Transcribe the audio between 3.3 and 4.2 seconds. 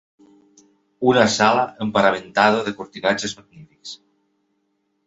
magnífics.